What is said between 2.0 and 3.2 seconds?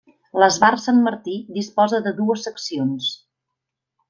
de dues seccions.